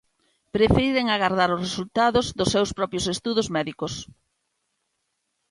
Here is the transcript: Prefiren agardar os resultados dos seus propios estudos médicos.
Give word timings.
Prefiren 0.55 1.07
agardar 1.09 1.49
os 1.55 1.63
resultados 1.67 2.25
dos 2.37 2.51
seus 2.53 2.69
propios 2.77 3.05
estudos 3.15 3.47
médicos. 3.55 3.93